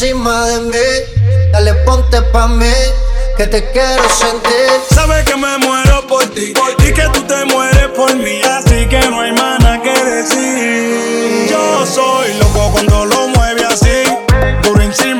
[0.00, 1.50] encima de mí.
[1.52, 2.72] Dale ponte pa' mí,
[3.36, 4.70] que te quiero sentir.
[4.94, 8.40] Sabes que me muero por ti, por ti que tú te mueres por mí.
[8.42, 11.48] Así que no hay más nada que decir.
[11.50, 14.04] Yo soy loco cuando lo mueve así,
[14.62, 15.19] por encima.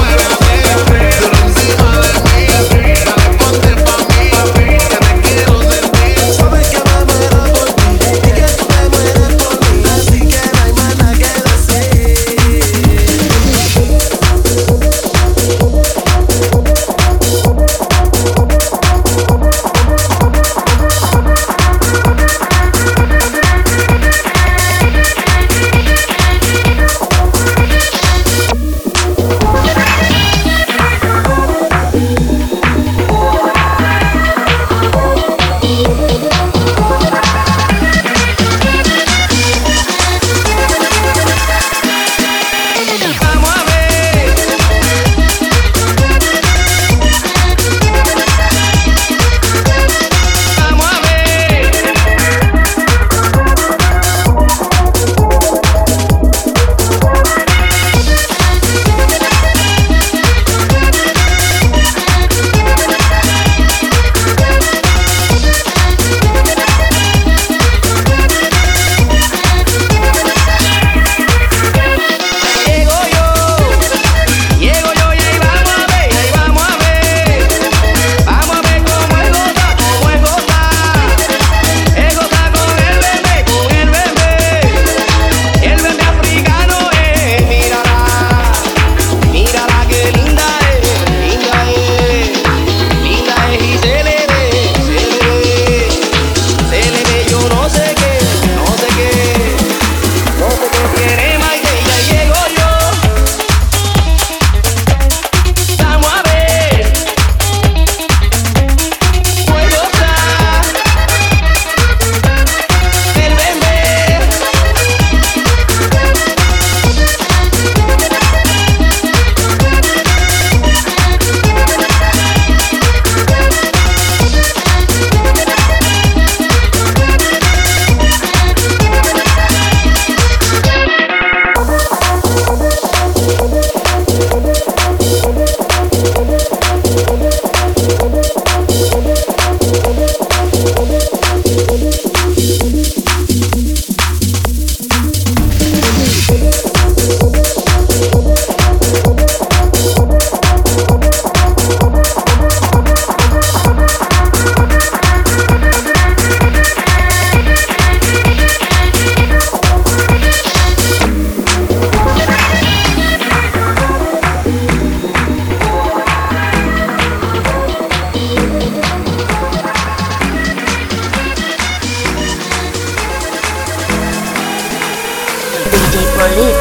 [176.21, 176.60] Bolivia.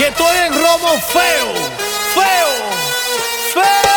[0.00, 1.54] que estoy en romo feo,
[2.14, 2.48] feo,
[3.52, 3.89] feo.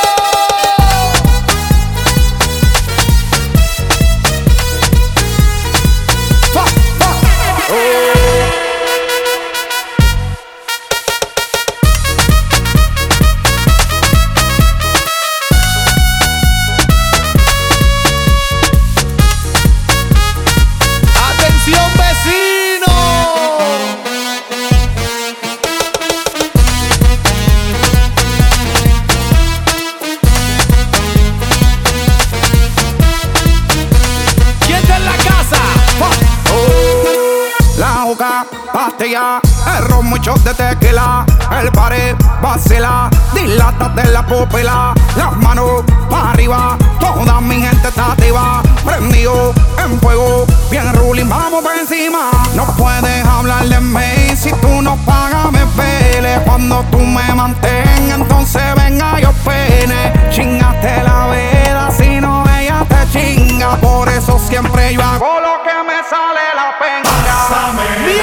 [39.04, 39.42] Pastilla,
[39.78, 41.26] el ron, muchos de tequila,
[41.62, 48.62] el pared, vacila, dilátate la pupila, las manos para arriba, toda mi gente está activa,
[48.86, 52.32] prendido en fuego, bien ruling, vamos por encima.
[52.56, 56.40] No puedes hablar de mí si tú no pagas, me pele.
[56.46, 60.14] Cuando tú me mantengas, entonces venga yo pene.
[60.30, 65.76] Chingaste la vela, si no ella te chinga, por eso siempre yo hago lo que
[65.88, 66.83] me sale la penga.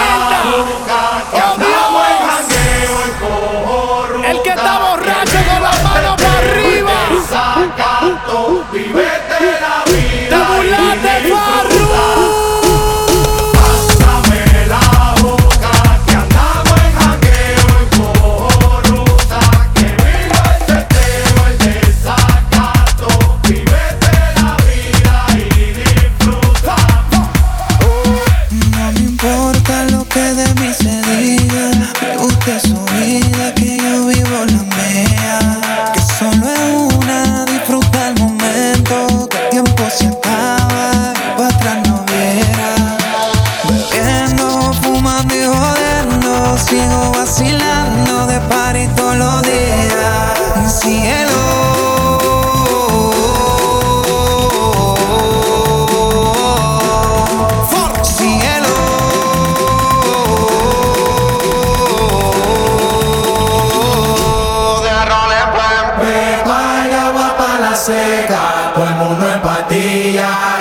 [0.00, 0.89] El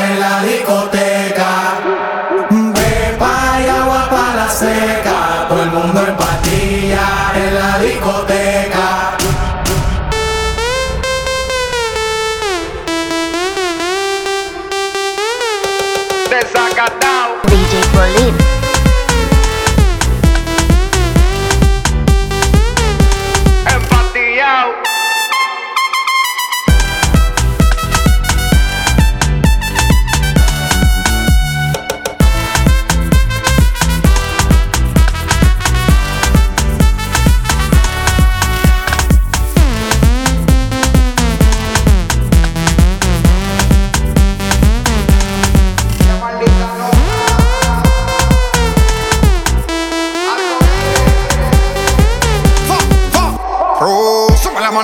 [0.10, 1.19] en la discoteca.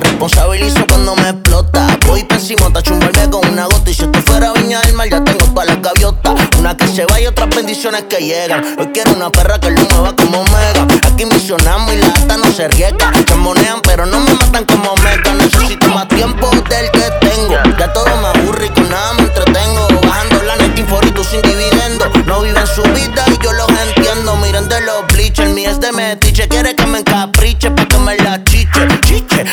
[0.00, 1.86] Responsabilizo cuando me explota.
[2.06, 3.90] Voy pésimo, tacho un balde con una gota.
[3.90, 6.34] Y si esto fuera viña del mar, ya tengo todas las gaviotas.
[6.58, 8.64] Una que se va y otras bendiciones que llegan.
[8.78, 10.86] Hoy quiero una perra que lo mueva como mega.
[11.06, 13.12] Aquí misionamos y la no se riega.
[13.26, 15.34] Se monean, pero no me matan como mega.
[15.34, 17.56] Necesito más tiempo del que tengo.
[17.78, 19.89] Ya todo me aburre y con nada me entretengo.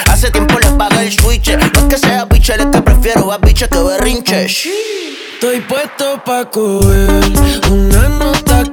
[0.10, 1.50] Hace tiempo le pagué el switch.
[1.56, 4.46] No es que sea biche, es que prefiero a biche que berrinche.
[4.46, 7.24] Estoy puesto pa' coger
[7.70, 8.64] una nota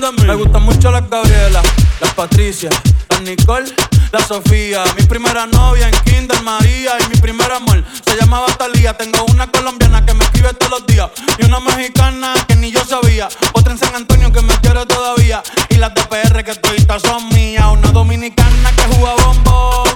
[0.00, 1.60] Me gustan mucho las Gabriela,
[2.00, 2.70] las Patricia,
[3.10, 3.70] las Nicole,
[4.12, 4.82] la Sofía.
[4.96, 8.96] Mi primera novia en Kinder María y mi primer amor se llamaba Talía.
[8.96, 12.82] Tengo una colombiana que me escribe todos los días y una mexicana que ni yo
[12.82, 13.28] sabía.
[13.52, 17.28] Otra en San Antonio que me quiere todavía y las de PR que toditas son
[17.28, 17.66] mías.
[17.70, 19.86] Una dominicana que juega bombón,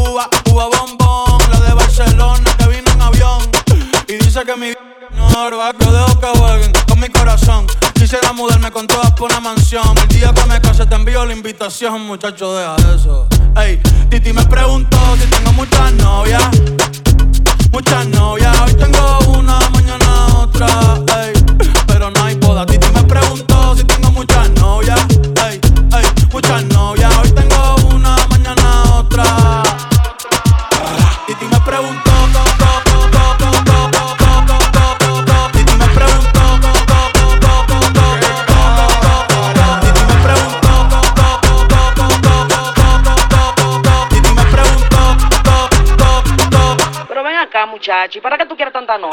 [0.00, 1.50] uva, uva bombón.
[1.50, 3.50] La de Barcelona que vino en avión
[4.06, 4.74] y dice que mi
[5.16, 7.66] no, yo dejo que jueguen con mi corazón.
[8.10, 9.84] Quisiera mudarme con todas por una mansión.
[9.96, 13.28] El día que me case te envío la invitación, muchacho, deja eso.
[13.56, 15.39] Ey, Titi me preguntó si tengo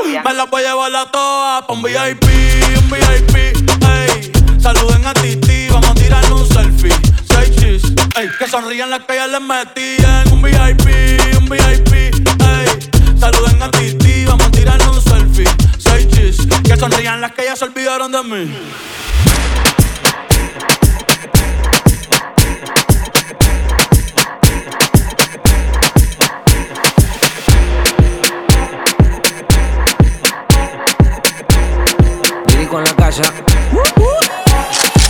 [0.07, 2.23] Me la voy a llevar a todas pa' un VIP,
[2.77, 4.31] un VIP, ey.
[4.57, 6.95] Saluden a Titi, vamos a tirarle un selfie.
[7.29, 7.83] Seis chis,
[8.15, 8.29] ey.
[8.39, 10.31] Que sonrían las que ya les metían.
[10.31, 13.19] Un VIP, un VIP, ey.
[13.19, 15.47] Saluden a Titi, vamos a tirarle un selfie.
[15.77, 18.53] Seis chis, que sonrían las que ya se olvidaron de mí.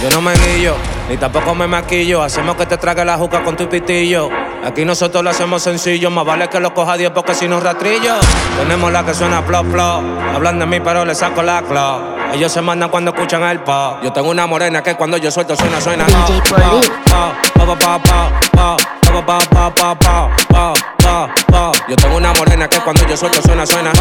[0.07, 0.73] Yo no me guillo,
[1.09, 2.23] ni tampoco me maquillo.
[2.23, 4.29] Hacemos que te trague la juca con tu pitillo.
[4.65, 8.13] Aquí nosotros lo hacemos sencillo, más vale que lo coja 10 porque si no rastrillo.
[8.57, 12.15] Tenemos la que suena plop plop, hablan de mí pero le saco la claw.
[12.33, 13.97] Ellos se mandan cuando escuchan el pop.
[14.01, 16.05] Yo tengo una morena que cuando yo suelto suena, suena.
[21.89, 23.91] Yo tengo una morena que cuando yo suelto suena, suena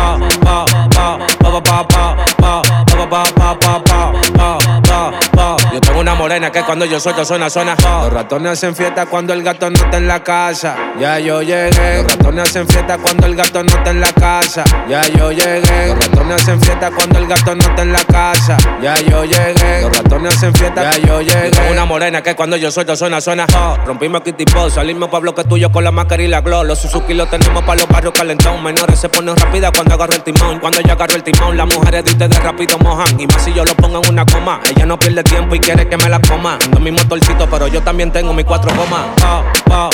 [6.27, 7.77] morena que cuando yo suelto suena, suena.
[7.77, 10.75] Los ratones hacen fiesta cuando el gato no está en la casa.
[10.99, 12.03] Ya yo llegué.
[12.03, 14.65] Los ratones hacen fiesta cuando el gato no está en la casa.
[14.89, 15.87] Ya yo llegué.
[15.87, 18.57] Los ratones hacen fiesta cuando el gato no está en la casa.
[18.83, 19.83] Ya yo llegué.
[19.83, 20.91] Los ratones hacen fiesta.
[20.91, 21.71] Ya yo llegué.
[21.71, 23.47] Una morena que cuando yo suelto suena, suena.
[23.55, 23.77] Oh.
[23.87, 26.65] Rompimos Kitty Pop, salimos pa' bloque tuyo con la máscara y la glow.
[26.65, 28.65] Los Suzuki los tenemos pa' los barrios calentón.
[28.65, 30.59] Menores se ponen rápida cuando agarro el timón.
[30.59, 33.21] Cuando yo agarro el timón, las mujeres de rápido mojan.
[33.21, 34.61] Y más si yo lo pongo en una coma.
[34.69, 36.59] Ella no pierde tiempo y quiere que me la coma.
[36.65, 39.07] Ando mi motorcito, pero yo también tengo mis cuatro gomas.
[39.21, 39.91] Pa, pa,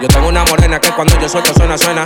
[0.00, 2.02] yo tengo una morena que cuando yo suelto suena, suena.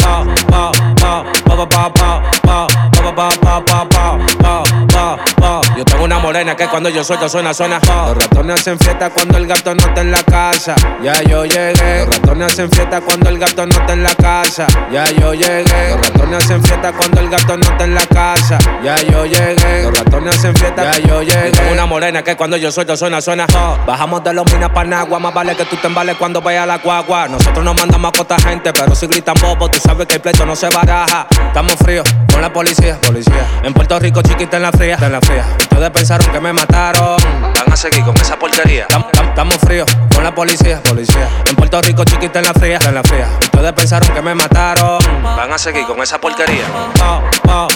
[5.77, 7.79] Yo tengo una morena que cuando yo suelto suena, suena.
[7.79, 10.75] Los ratones hacen fiesta cuando el gato no está en la casa.
[11.03, 12.05] Ya yo llegué.
[12.07, 14.67] Los ratones hacen fiesta cuando el gato no está en la casa.
[14.93, 15.91] Ya yo llegué.
[15.91, 18.59] Los ratones hacen fiesta cuando el gato no está en la casa.
[18.83, 19.85] Ya yo llegué.
[19.85, 20.93] Los ratones hacen fiesta.
[20.93, 21.53] Ya yo llegué.
[21.53, 23.79] Yo tengo una morena que cuando yo suelto suena suena, suena.
[23.87, 26.66] Bajamos de los minas para Nagua, más vale que tú te embales cuando vayas a
[26.66, 27.29] la guagua.
[27.29, 30.44] Nosotros no mandamos a cota gente, pero si gritan bobo, tú sabes que el pleito
[30.46, 31.27] no se baraja.
[31.46, 33.46] Estamos fríos con la policía, policía.
[33.62, 35.44] En Puerto Rico, chiquita en la fría, en la fría.
[35.59, 37.16] Ustedes pensaron que me mataron.
[37.42, 38.87] Van a seguir con esa porquería.
[39.29, 41.29] Estamos fríos con la policía, policía.
[41.46, 43.29] En Puerto Rico, chiquita en la fría, en la fría.
[43.40, 44.98] Ustedes pensaron que me mataron.
[45.22, 46.64] Van a seguir con esa porquería.
[47.03, 47.68] Oh, oh,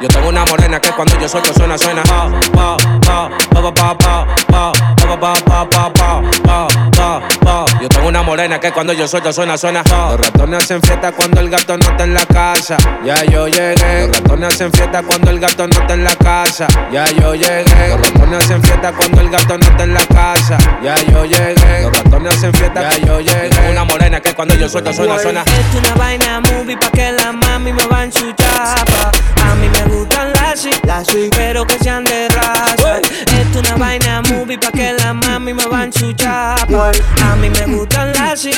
[0.00, 2.02] yo tengo una morena que cuando yo suelto suena, suena.
[2.04, 4.72] Pa, pa, pa, pa, pa, pa,
[5.18, 7.64] pa, pa, pa, pa, pa, pa, pa, pa.
[7.80, 9.82] Yo tengo una morena que cuando yo suelto suena, suena.
[9.90, 12.76] Los ratones hacen fiesta cuando el gato no está en la casa.
[13.04, 14.06] Ya yo llegué.
[14.06, 16.66] Los ratones hacen fiesta cuando el gato no está en la casa.
[16.92, 17.88] Ya yo llegué.
[17.88, 20.58] Los ratones hacen fiesta cuando el gato no está en la casa.
[20.82, 21.82] Ya yo llegué.
[21.82, 22.82] Los ratones hacen fiesta.
[22.82, 23.50] Ya yo llegué.
[23.50, 25.42] Tengo una morena que cuando yo suelto suena, suena.
[25.42, 29.10] Es una vaina movie pa' que la mami me van su chapa.
[29.44, 30.60] A mí me gustan las
[31.06, 33.00] sí, pero que sean de raza.
[33.00, 36.92] Es una vaina movie pa' que la mami me van su chapa.
[37.22, 38.52] A mí me gustan las sí,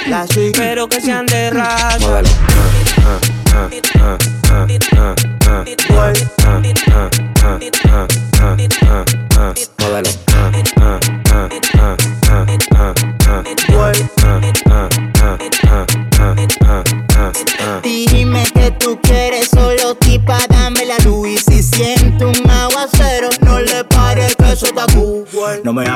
[0.55, 1.99] pero que sean de raza.
[2.01, 2.29] Modelo.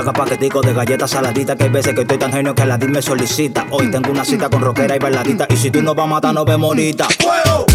[0.09, 2.79] No hagas paquetico de galletas saladitas Que hay veces que estoy tan genio que la
[2.79, 5.95] DIM me solicita Hoy tengo una cita con rockera y bailadita Y si tú no
[5.95, 7.07] vas a matar, nos vemos ahorita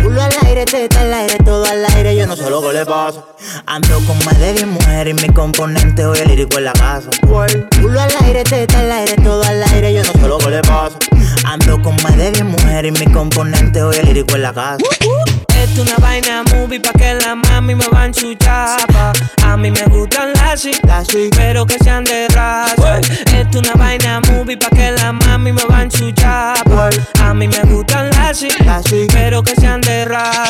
[0.01, 2.85] Culo al aire, teta al aire, todo al aire, yo no sé lo que le
[2.85, 3.23] pasa.
[3.65, 7.09] Ando con más de 10 mujeres y mi componente hoy el lírico en la casa.
[7.81, 10.61] Culo al aire, teta al aire, todo al aire, yo no sé lo que le
[10.61, 10.97] pasa.
[11.45, 14.77] Ando con más de 10 mujeres y mi componente hoy el lírico en la casa.
[15.73, 19.11] Es una vaina movie pa' que la mami me van su chapa.
[19.43, 20.71] A mí me gustan las sí,
[21.35, 22.99] pero que sean de raza.
[22.99, 26.89] Es una vaina movie pa' que la mami me van su chapa.
[27.23, 30.42] A mí me gustan las sí, pero que sean de raza.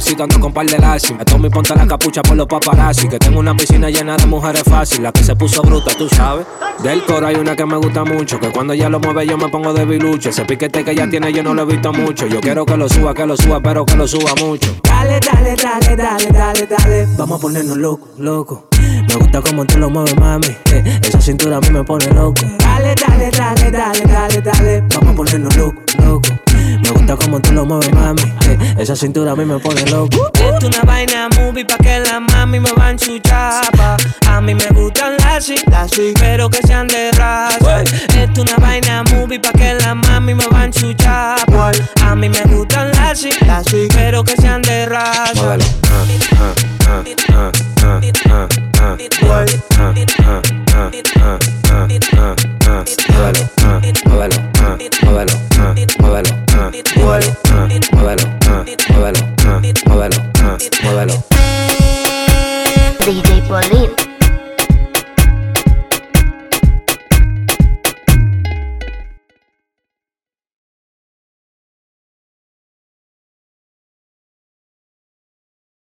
[0.00, 1.14] Montecito ando con par de lazi.
[1.14, 3.08] Me tomo y ponte la capucha por los paparazzi.
[3.08, 5.02] Que tengo una piscina llena de mujeres fácil.
[5.02, 6.46] La que se puso bruta, tú sabes.
[6.82, 8.40] Del coro hay una que me gusta mucho.
[8.40, 10.30] Que cuando ella lo mueve yo me pongo de bilucho.
[10.30, 12.26] Ese piquete que ella tiene yo no lo he visto mucho.
[12.26, 14.74] Yo quiero que lo suba, que lo suba, pero que lo suba mucho.
[14.82, 17.06] Dale, dale, dale, dale, dale, dale.
[17.18, 18.68] Vamos a ponernos loco, loco.
[18.80, 20.46] Me gusta como tú lo mueves, mami.
[20.72, 22.40] Eh, esa cintura a mí me pone loco.
[22.58, 24.84] Dale, dale, dale, dale, dale, dale.
[24.94, 26.49] Vamos a ponernos loco, loco.
[26.90, 28.22] Me gusta como tú lo mueves, mami.
[28.48, 30.28] Eh, esa cintura a mí me pone loco.
[30.34, 33.96] Es una vaina movie pa' que la mami me van su chapa.
[34.26, 35.62] A mí me gustan las sí,
[36.18, 37.82] pero que sean de raza.
[37.82, 41.70] Es una vaina movie pa' que la mami me van su chapa.
[42.02, 43.30] A mí me gustan las sí,
[43.94, 45.32] pero que sean de raza.
[45.36, 45.64] Modelo.
[45.86, 46.04] Ah,
[46.88, 47.52] ah,
[55.06, 55.49] ah,
[56.96, 61.14] Muévelo, ah, muévelo, ah, muévelo, ah, muévelo, ah, muévelo.
[63.04, 64.09] DJ Pauline.